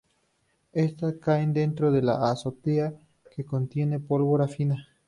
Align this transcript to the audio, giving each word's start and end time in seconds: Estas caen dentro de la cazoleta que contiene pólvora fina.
Estas 0.83 1.17
caen 1.27 1.53
dentro 1.53 1.91
de 1.91 2.01
la 2.01 2.17
cazoleta 2.17 2.95
que 3.35 3.45
contiene 3.45 3.99
pólvora 3.99 4.47
fina. 4.47 4.87